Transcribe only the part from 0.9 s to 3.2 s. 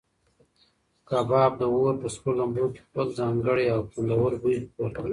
کباب د اور په سرو لمبو کې خپل